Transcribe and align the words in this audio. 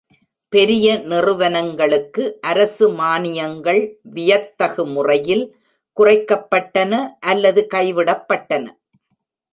பெரிய 0.53 0.85
நிறுவனங்களுக்கு 1.11 2.23
அரசு 2.41 2.85
மானியங்கள் 2.91 3.81
வியத்தகு 4.15 4.85
முறையில் 4.87 5.45
குறைக்கப்பட்டன 5.97 7.03
அல்லது 7.19 7.63
கைவிடப்பட்டன. 7.73 8.65